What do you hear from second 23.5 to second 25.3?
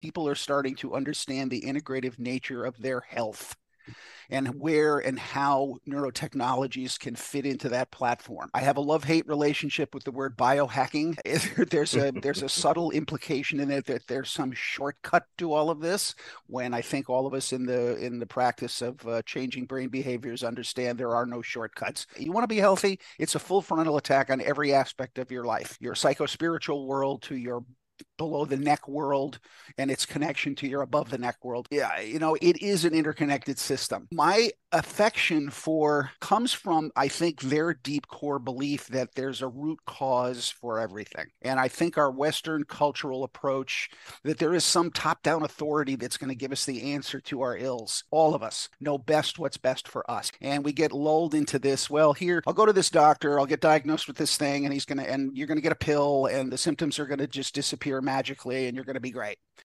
frontal attack on every aspect of